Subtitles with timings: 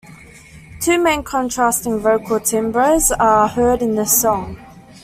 [0.79, 4.57] Two main contrasting vocal timbres are heard in this song.